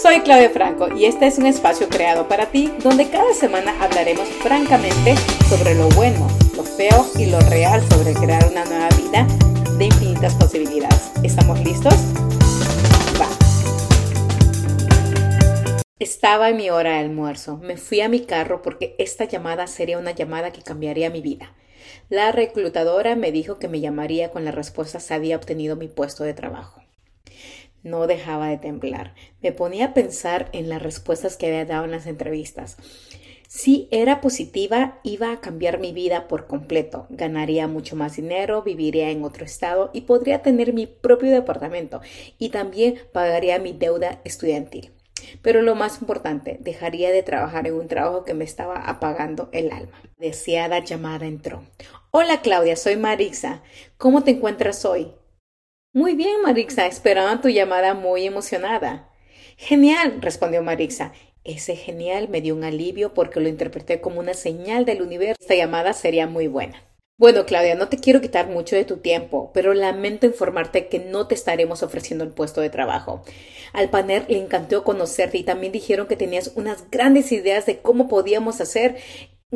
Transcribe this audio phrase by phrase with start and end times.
[0.00, 4.28] Soy Claudia Franco y este es un espacio creado para ti donde cada semana hablaremos
[4.28, 5.16] francamente
[5.48, 9.26] sobre lo bueno, lo feo y lo real sobre crear una nueva vida
[9.76, 11.10] de infinitas posibilidades.
[11.24, 11.94] ¿Estamos listos?
[13.20, 13.28] Va.
[15.98, 17.56] Estaba en mi hora de almuerzo.
[17.56, 21.56] Me fui a mi carro porque esta llamada sería una llamada que cambiaría mi vida.
[22.08, 26.22] La reclutadora me dijo que me llamaría con la respuesta si había obtenido mi puesto
[26.22, 26.82] de trabajo.
[27.82, 29.14] No dejaba de temblar.
[29.42, 32.76] Me ponía a pensar en las respuestas que había dado en las entrevistas.
[33.48, 37.06] Si era positiva, iba a cambiar mi vida por completo.
[37.08, 42.02] Ganaría mucho más dinero, viviría en otro estado y podría tener mi propio departamento
[42.38, 44.92] y también pagaría mi deuda estudiantil.
[45.40, 49.72] Pero lo más importante, dejaría de trabajar en un trabajo que me estaba apagando el
[49.72, 50.02] alma.
[50.18, 51.64] Deseada llamada entró.
[52.10, 53.62] Hola Claudia, soy Marixa.
[53.96, 55.12] ¿Cómo te encuentras hoy?
[55.98, 59.08] Muy bien, Marixa, esperaba tu llamada muy emocionada.
[59.56, 61.12] Genial, respondió Marixa.
[61.42, 65.38] Ese genial me dio un alivio porque lo interpreté como una señal del universo.
[65.40, 66.84] Esta llamada sería muy buena.
[67.16, 71.26] Bueno, Claudia, no te quiero quitar mucho de tu tiempo, pero lamento informarte que no
[71.26, 73.24] te estaremos ofreciendo el puesto de trabajo.
[73.72, 78.06] Al panel le encantó conocerte y también dijeron que tenías unas grandes ideas de cómo
[78.06, 78.98] podíamos hacer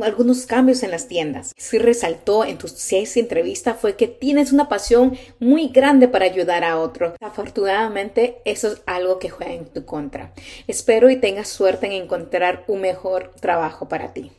[0.00, 1.52] algunos cambios en las tiendas.
[1.56, 6.64] Si resaltó en tus seis entrevistas fue que tienes una pasión muy grande para ayudar
[6.64, 7.14] a otros.
[7.20, 10.32] Afortunadamente, eso es algo que juega en tu contra.
[10.66, 14.32] Espero y tengas suerte en encontrar un mejor trabajo para ti.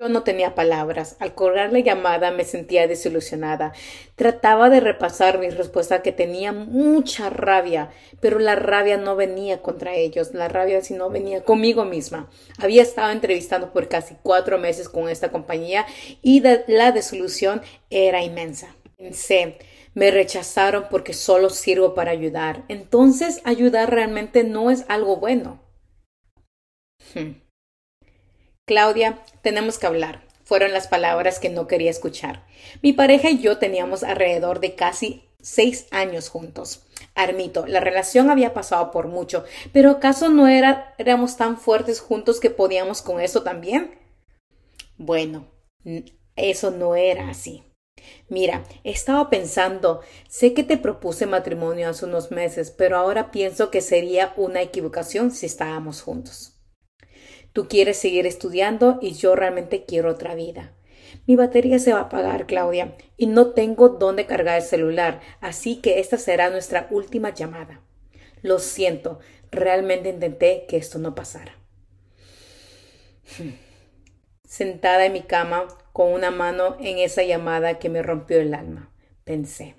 [0.00, 1.16] Yo no tenía palabras.
[1.18, 3.74] Al colgar la llamada me sentía desilusionada.
[4.16, 9.94] Trataba de repasar mi respuesta que tenía mucha rabia, pero la rabia no venía contra
[9.94, 12.30] ellos, la rabia sino venía conmigo misma.
[12.56, 15.84] Había estado entrevistando por casi cuatro meses con esta compañía
[16.22, 18.74] y la desilusión era inmensa.
[18.96, 19.58] Pensé,
[19.92, 22.64] me rechazaron porque solo sirvo para ayudar.
[22.68, 25.60] Entonces ayudar realmente no es algo bueno.
[27.14, 27.49] Hmm.
[28.70, 30.22] Claudia, tenemos que hablar.
[30.44, 32.46] Fueron las palabras que no quería escuchar.
[32.82, 36.86] Mi pareja y yo teníamos alrededor de casi seis años juntos.
[37.16, 42.38] Armito, la relación había pasado por mucho, pero ¿acaso no era, éramos tan fuertes juntos
[42.38, 43.98] que podíamos con eso también?
[44.96, 45.48] Bueno,
[46.36, 47.64] eso no era así.
[48.28, 53.72] Mira, he estado pensando, sé que te propuse matrimonio hace unos meses, pero ahora pienso
[53.72, 56.59] que sería una equivocación si estábamos juntos.
[57.52, 60.72] Tú quieres seguir estudiando y yo realmente quiero otra vida.
[61.26, 65.76] Mi batería se va a apagar, Claudia, y no tengo dónde cargar el celular, así
[65.76, 67.82] que esta será nuestra última llamada.
[68.42, 69.18] Lo siento,
[69.50, 71.56] realmente intenté que esto no pasara.
[74.44, 78.92] Sentada en mi cama, con una mano en esa llamada que me rompió el alma,
[79.24, 79.74] pensé.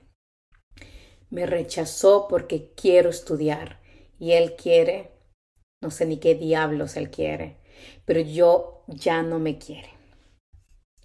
[1.29, 3.79] Me rechazó porque quiero estudiar
[4.19, 5.11] y él quiere,
[5.81, 7.60] no sé ni qué diablos él quiere
[8.05, 9.89] pero yo ya no me quiere.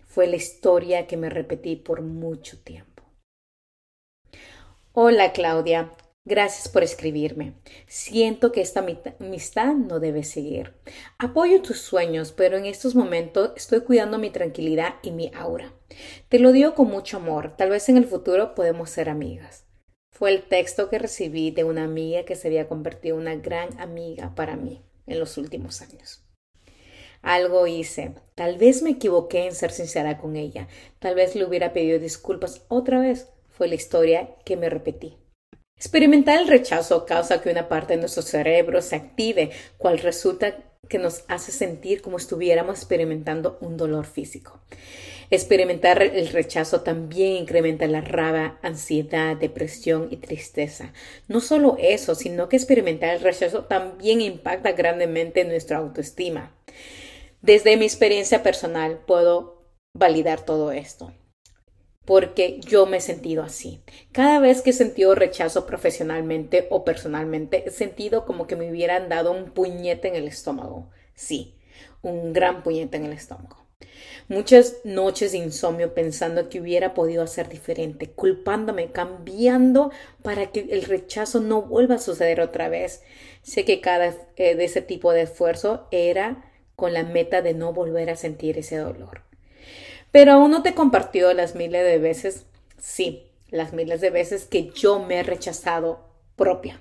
[0.06, 3.02] Fue la historia que me repetí por mucho tiempo.
[4.92, 5.92] Hola Claudia,
[6.24, 7.52] gracias por escribirme.
[7.86, 8.82] Siento que esta
[9.20, 10.72] amistad no debe seguir.
[11.18, 15.74] Apoyo tus sueños, pero en estos momentos estoy cuidando mi tranquilidad y mi aura.
[16.30, 17.54] Te lo digo con mucho amor.
[17.58, 19.66] Tal vez en el futuro podemos ser amigas.
[20.10, 23.78] Fue el texto que recibí de una amiga que se había convertido en una gran
[23.78, 26.25] amiga para mí en los últimos años.
[27.26, 28.12] Algo hice.
[28.36, 30.68] Tal vez me equivoqué en ser sincera con ella.
[31.00, 33.26] Tal vez le hubiera pedido disculpas otra vez.
[33.50, 35.16] Fue la historia que me repetí.
[35.76, 40.54] Experimentar el rechazo causa que una parte de nuestro cerebro se active, cual resulta
[40.88, 44.60] que nos hace sentir como estuviéramos experimentando un dolor físico.
[45.28, 50.92] Experimentar el rechazo también incrementa la rabia, ansiedad, depresión y tristeza.
[51.26, 56.52] No solo eso, sino que experimentar el rechazo también impacta grandemente nuestra autoestima.
[57.42, 59.62] Desde mi experiencia personal puedo
[59.94, 61.12] validar todo esto,
[62.04, 63.82] porque yo me he sentido así.
[64.12, 69.08] Cada vez que he sentido rechazo profesionalmente o personalmente, he sentido como que me hubieran
[69.08, 70.90] dado un puñete en el estómago.
[71.14, 71.58] Sí,
[72.02, 73.66] un gran puñete en el estómago.
[74.28, 79.92] Muchas noches de insomnio pensando que hubiera podido hacer diferente, culpándome, cambiando
[80.22, 83.02] para que el rechazo no vuelva a suceder otra vez.
[83.42, 87.72] Sé que cada eh, de ese tipo de esfuerzo era con la meta de no
[87.72, 89.22] volver a sentir ese dolor.
[90.12, 92.46] Pero aún no te he compartido las miles de veces,
[92.78, 96.80] sí, las miles de veces que yo me he rechazado propia.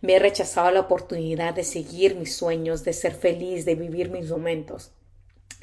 [0.00, 4.30] Me he rechazado la oportunidad de seguir mis sueños, de ser feliz, de vivir mis
[4.30, 4.92] momentos.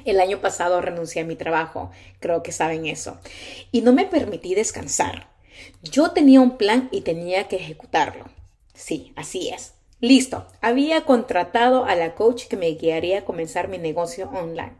[0.05, 3.19] El año pasado renuncié a mi trabajo, creo que saben eso,
[3.71, 5.29] y no me permití descansar.
[5.81, 8.25] Yo tenía un plan y tenía que ejecutarlo.
[8.73, 9.73] Sí, así es.
[10.03, 14.73] Listo, había contratado a la coach que me guiaría a comenzar mi negocio online.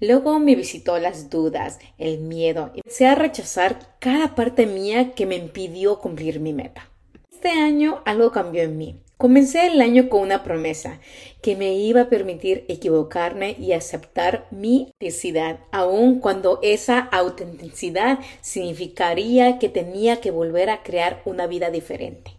[0.00, 5.24] Luego me visitó las dudas, el miedo y empecé a rechazar cada parte mía que
[5.24, 6.90] me impidió cumplir mi meta.
[7.30, 8.98] Este año algo cambió en mí.
[9.16, 10.98] Comencé el año con una promesa
[11.42, 19.60] que me iba a permitir equivocarme y aceptar mi autenticidad, aun cuando esa autenticidad significaría
[19.60, 22.32] que tenía que volver a crear una vida diferente,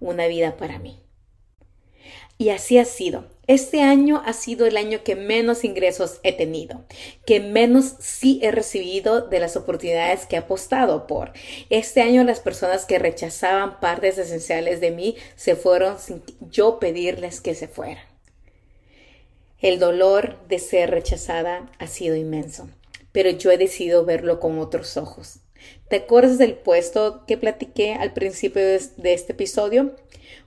[0.00, 0.98] una vida para mí.
[2.38, 3.24] Y así ha sido.
[3.48, 6.84] Este año ha sido el año que menos ingresos he tenido,
[7.26, 11.32] que menos sí he recibido de las oportunidades que he apostado por.
[11.68, 17.40] Este año las personas que rechazaban partes esenciales de mí se fueron sin yo pedirles
[17.40, 18.04] que se fueran.
[19.60, 22.68] El dolor de ser rechazada ha sido inmenso,
[23.10, 25.40] pero yo he decidido verlo con otros ojos.
[25.88, 29.94] ¿Te acuerdas del puesto que platiqué al principio de este episodio?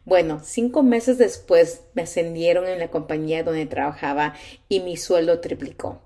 [0.05, 4.35] Bueno, cinco meses después me ascendieron en la compañía donde trabajaba
[4.69, 6.01] y mi sueldo triplicó.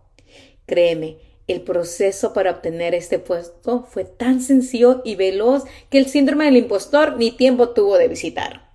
[0.65, 1.17] Créeme,
[1.47, 6.57] el proceso para obtener este puesto fue tan sencillo y veloz que el síndrome del
[6.57, 8.68] impostor ni tiempo tuvo de visitar.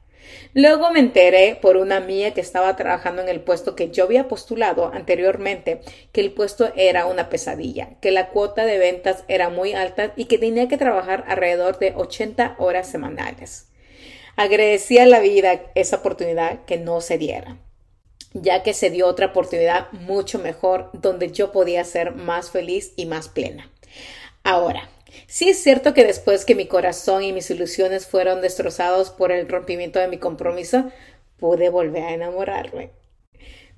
[0.55, 4.29] Luego me enteré por una amiga que estaba trabajando en el puesto que yo había
[4.29, 5.81] postulado anteriormente
[6.13, 10.27] que el puesto era una pesadilla, que la cuota de ventas era muy alta y
[10.27, 13.67] que tenía que trabajar alrededor de 80 horas semanales.
[14.37, 17.59] Agradecí a la vida esa oportunidad que no se diera,
[18.33, 23.07] ya que se dio otra oportunidad mucho mejor donde yo podía ser más feliz y
[23.07, 23.73] más plena.
[24.45, 24.89] Ahora,
[25.27, 29.49] sí es cierto que después que mi corazón y mis ilusiones fueron destrozados por el
[29.49, 30.91] rompimiento de mi compromiso,
[31.39, 32.91] pude volver a enamorarme.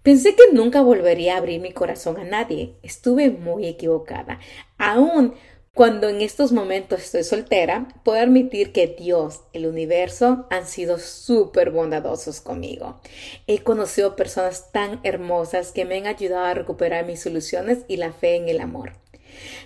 [0.02, 2.76] Pensé que nunca volvería a abrir mi corazón a nadie.
[2.82, 4.38] Estuve muy equivocada.
[4.78, 5.34] Aún
[5.76, 11.70] cuando en estos momentos estoy soltera, puedo admitir que Dios, el universo, han sido súper
[11.70, 12.98] bondadosos conmigo.
[13.46, 18.14] He conocido personas tan hermosas que me han ayudado a recuperar mis ilusiones y la
[18.14, 18.94] fe en el amor.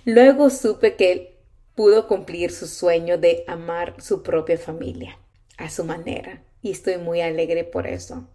[0.05, 1.40] Luego supe que
[1.81, 5.19] pudo cumplir su sueño de amar su propia familia
[5.57, 8.29] a su manera y estoy muy alegre por eso.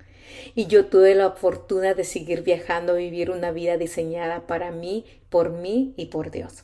[0.55, 5.51] Y yo tuve la fortuna de seguir viajando vivir una vida diseñada para mí, por
[5.51, 6.63] mí y por Dios.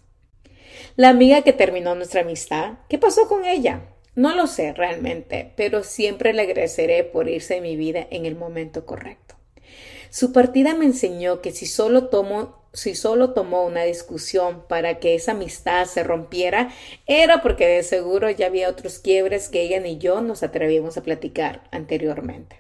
[0.96, 3.84] La amiga que terminó nuestra amistad, ¿qué pasó con ella?
[4.16, 8.36] No lo sé realmente, pero siempre le agradeceré por irse de mi vida en el
[8.36, 9.36] momento correcto.
[10.10, 15.16] Su partida me enseñó que si solo tomo si solo tomó una discusión para que
[15.16, 16.72] esa amistad se rompiera,
[17.06, 21.04] era porque de seguro ya había otros quiebres que ella ni yo nos atrevimos a
[21.04, 22.60] platicar anteriormente.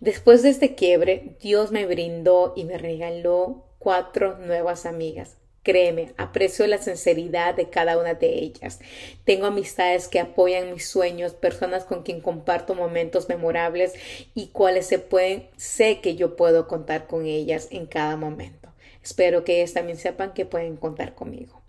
[0.00, 5.36] Después de este quiebre, Dios me brindó y me regaló cuatro nuevas amigas,
[5.66, 8.78] Créeme, aprecio la sinceridad de cada una de ellas.
[9.24, 13.94] Tengo amistades que apoyan mis sueños, personas con quien comparto momentos memorables
[14.32, 18.72] y cuales se pueden, sé que yo puedo contar con ellas en cada momento.
[19.02, 21.60] Espero que ellas también sepan que pueden contar conmigo.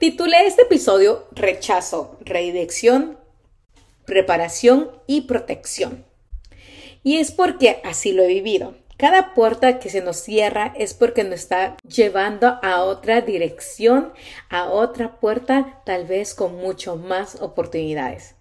[0.00, 3.18] Titulé este episodio Rechazo, redirección,
[4.04, 6.04] preparación y protección.
[7.04, 8.74] Y es porque así lo he vivido.
[9.02, 14.12] Cada puerta que se nos cierra es porque nos está llevando a otra dirección,
[14.48, 18.36] a otra puerta, tal vez con mucho más oportunidades.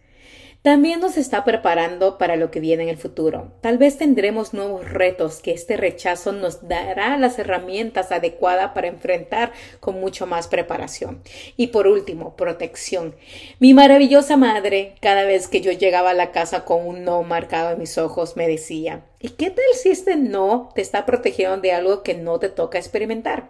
[0.62, 3.52] También nos está preparando para lo que viene en el futuro.
[3.62, 9.54] Tal vez tendremos nuevos retos que este rechazo nos dará las herramientas adecuadas para enfrentar
[9.80, 11.24] con mucho más preparación.
[11.58, 13.16] Y por último, protección.
[13.58, 17.72] Mi maravillosa madre, cada vez que yo llegaba a la casa con un no marcado
[17.72, 21.72] en mis ojos, me decía, ¿y qué tal si este no te está protegiendo de
[21.72, 23.50] algo que no te toca experimentar?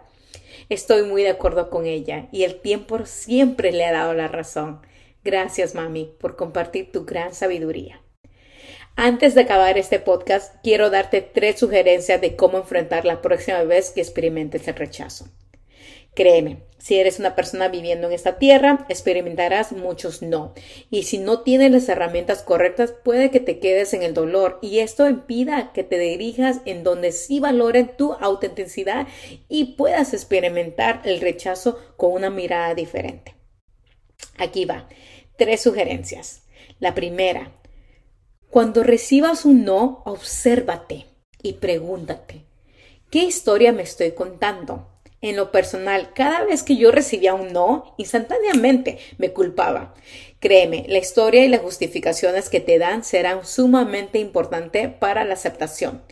[0.70, 4.80] Estoy muy de acuerdo con ella y el tiempo siempre le ha dado la razón.
[5.24, 8.02] Gracias, mami, por compartir tu gran sabiduría.
[8.96, 13.90] Antes de acabar este podcast, quiero darte tres sugerencias de cómo enfrentar la próxima vez
[13.90, 15.28] que experimentes el rechazo.
[16.14, 20.52] Créeme, si eres una persona viviendo en esta tierra, experimentarás muchos no.
[20.90, 24.80] Y si no tienes las herramientas correctas, puede que te quedes en el dolor y
[24.80, 29.06] esto impida que te dirijas en donde sí valoren tu autenticidad
[29.48, 33.34] y puedas experimentar el rechazo con una mirada diferente.
[34.36, 34.88] Aquí va
[35.36, 36.42] tres sugerencias.
[36.80, 37.52] La primera,
[38.50, 41.06] cuando recibas un no, obsérvate
[41.42, 42.42] y pregúntate,
[43.10, 44.88] ¿qué historia me estoy contando?
[45.22, 49.94] En lo personal, cada vez que yo recibía un no, instantáneamente me culpaba.
[50.40, 56.02] Créeme, la historia y las justificaciones que te dan serán sumamente importantes para la aceptación.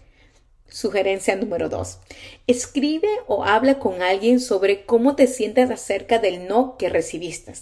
[0.71, 1.99] Sugerencia número dos.
[2.47, 7.53] Escribe o habla con alguien sobre cómo te sientes acerca del no que recibiste.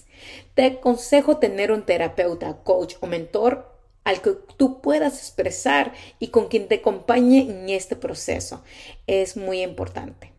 [0.55, 3.75] Te aconsejo tener un terapeuta, coach o mentor
[4.05, 8.63] al que tú puedas expresar y con quien te acompañe en este proceso.
[9.07, 10.33] Es muy importante.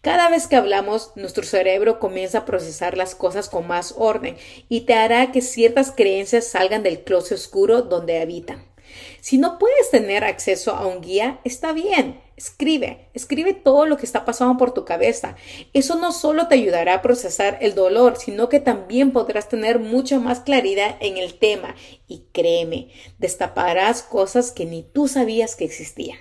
[0.00, 4.36] Cada vez que hablamos, nuestro cerebro comienza a procesar las cosas con más orden
[4.68, 8.73] y te hará que ciertas creencias salgan del closet oscuro donde habitan.
[9.20, 12.20] Si no puedes tener acceso a un guía, está bien.
[12.36, 15.36] Escribe, escribe todo lo que está pasando por tu cabeza.
[15.72, 20.18] Eso no solo te ayudará a procesar el dolor, sino que también podrás tener mucha
[20.18, 21.76] más claridad en el tema.
[22.08, 26.18] Y créeme, destaparás cosas que ni tú sabías que existían.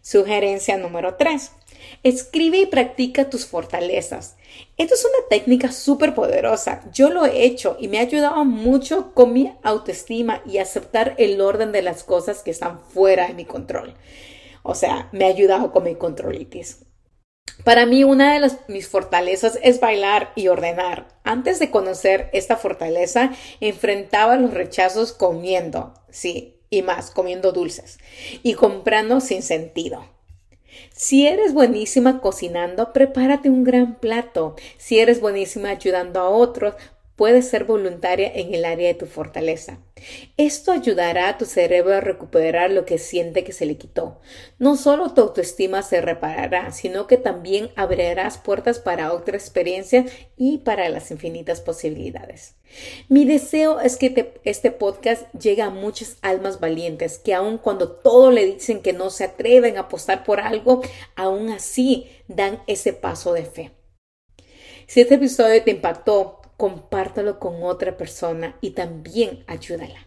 [0.00, 1.52] Sugerencia número 3.
[2.02, 4.36] Escribe y practica tus fortalezas.
[4.76, 6.82] Esto es una técnica súper poderosa.
[6.92, 11.40] Yo lo he hecho y me ha ayudado mucho con mi autoestima y aceptar el
[11.40, 13.94] orden de las cosas que están fuera de mi control.
[14.62, 16.86] O sea, me ha ayudado con mi controlitis.
[17.64, 21.08] Para mí, una de las, mis fortalezas es bailar y ordenar.
[21.24, 27.98] Antes de conocer esta fortaleza, enfrentaba los rechazos comiendo, sí, y más, comiendo dulces
[28.42, 30.15] y comprando sin sentido.
[30.92, 34.56] Si eres buenísima cocinando, prepárate un gran plato.
[34.78, 36.74] Si eres buenísima ayudando a otros,
[37.16, 39.80] puedes ser voluntaria en el área de tu fortaleza.
[40.36, 44.20] Esto ayudará a tu cerebro a recuperar lo que siente que se le quitó.
[44.58, 50.04] No solo tu autoestima se reparará, sino que también abrirás puertas para otra experiencia
[50.36, 52.54] y para las infinitas posibilidades.
[53.08, 58.30] Mi deseo es que este podcast llegue a muchas almas valientes que aun cuando todo
[58.30, 60.82] le dicen que no se atreven a apostar por algo,
[61.14, 63.70] aún así dan ese paso de fe.
[64.86, 70.06] Si este episodio te impactó, compártelo con otra persona y también ayúdala.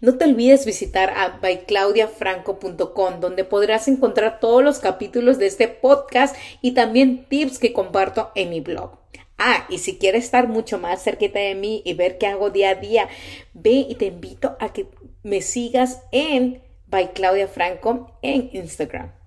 [0.00, 6.36] No te olvides visitar a byclaudiafranco.com donde podrás encontrar todos los capítulos de este podcast
[6.60, 8.98] y también tips que comparto en mi blog.
[9.38, 12.70] Ah, y si quieres estar mucho más cerquita de mí y ver qué hago día
[12.70, 13.08] a día,
[13.54, 14.86] ve y te invito a que
[15.22, 17.10] me sigas en By
[17.52, 19.21] Franco en Instagram.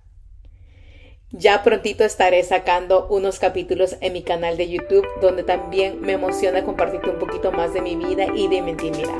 [1.32, 6.62] Ya prontito estaré sacando unos capítulos en mi canal de YouTube donde también me emociona
[6.62, 9.18] compartirte un poquito más de mi vida y de mi intimidad.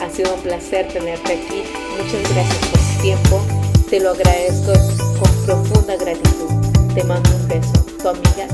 [0.00, 1.62] Ha sido un placer tenerte aquí.
[1.96, 3.40] Muchas gracias por tu tiempo.
[3.88, 4.72] Te lo agradezco
[5.20, 6.50] con profunda gratitud.
[6.92, 7.86] Te mando un beso.
[8.02, 8.48] Tu amiga